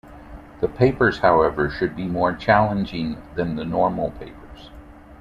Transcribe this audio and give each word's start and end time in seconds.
The 0.61 0.67
papers, 0.67 1.19
however, 1.19 1.69
should 1.69 1.95
be 1.95 2.07
more 2.07 2.33
challenging 2.33 3.21
than 3.35 3.55
the 3.55 3.63
normal 3.65 4.09
papers. 4.09 4.71